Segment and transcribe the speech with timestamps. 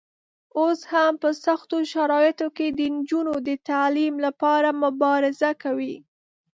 [0.59, 5.95] اوس هم په سختو شرایطو کې د نجونو د تعلیم لپاره مبارزه کوي.